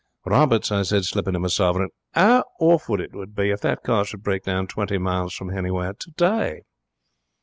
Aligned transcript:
Roberts," 0.25 0.71
I 0.71 0.81
said, 0.81 1.05
slipping 1.05 1.35
him 1.35 1.45
a 1.45 1.49
sovereign, 1.51 1.89
"'ow 2.15 2.43
awful 2.59 2.99
it 3.01 3.13
would 3.13 3.35
be 3.35 3.51
if 3.51 3.61
the 3.61 3.77
car 3.85 4.03
should 4.03 4.23
break 4.23 4.41
down 4.41 4.65
twenty 4.65 4.97
miles 4.97 5.31
from 5.35 5.49
hanywhere 5.49 5.93
today!"' 5.93 6.63